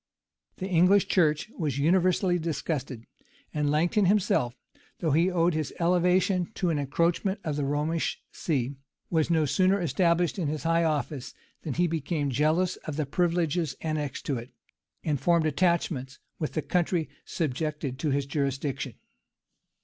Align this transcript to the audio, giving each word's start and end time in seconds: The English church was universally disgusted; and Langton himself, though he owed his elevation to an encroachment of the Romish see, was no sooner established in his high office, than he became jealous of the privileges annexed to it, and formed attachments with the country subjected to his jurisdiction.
The 0.57 0.67
English 0.67 1.07
church 1.09 1.51
was 1.59 1.77
universally 1.77 2.39
disgusted; 2.39 3.05
and 3.53 3.69
Langton 3.69 4.05
himself, 4.05 4.55
though 4.97 5.11
he 5.11 5.29
owed 5.29 5.53
his 5.53 5.71
elevation 5.79 6.49
to 6.55 6.71
an 6.71 6.79
encroachment 6.79 7.39
of 7.43 7.55
the 7.55 7.65
Romish 7.65 8.19
see, 8.31 8.77
was 9.11 9.29
no 9.29 9.45
sooner 9.45 9.79
established 9.79 10.39
in 10.39 10.47
his 10.47 10.63
high 10.63 10.83
office, 10.83 11.35
than 11.61 11.75
he 11.75 11.85
became 11.85 12.31
jealous 12.31 12.77
of 12.77 12.95
the 12.95 13.05
privileges 13.05 13.75
annexed 13.81 14.25
to 14.25 14.39
it, 14.39 14.49
and 15.03 15.21
formed 15.21 15.45
attachments 15.45 16.17
with 16.39 16.53
the 16.53 16.63
country 16.63 17.07
subjected 17.23 17.99
to 17.99 18.09
his 18.09 18.25
jurisdiction. 18.25 18.95